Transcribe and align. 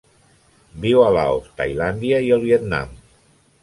Viu 0.85 1.03
a 1.03 1.11
Laos, 1.17 1.53
Tailàndia 1.61 2.25
i 2.31 2.35
el 2.39 2.47
Vietnam. 2.51 3.01